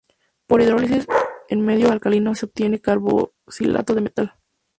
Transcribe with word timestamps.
Por 0.47 0.63
hidrólisis 0.63 1.05
en 1.47 1.61
medio 1.61 1.91
alcalino 1.91 2.33
se 2.33 2.47
obtiene 2.47 2.81
carboxilato 2.81 3.93
de 3.93 4.01
metal. 4.01 4.33